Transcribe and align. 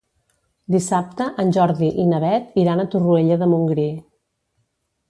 Dissabte 0.75 1.27
en 1.43 1.53
Jordi 1.57 1.91
i 2.05 2.07
na 2.15 2.23
Beth 2.27 2.59
iran 2.63 2.83
a 2.83 2.87
Torroella 2.97 3.39
de 3.45 3.53
Montgrí. 3.55 3.89